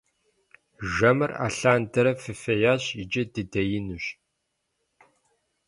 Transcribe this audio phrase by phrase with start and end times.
[0.93, 4.05] Жэмыр алъандэрэ фыфеящ, иджы дыдеинущ.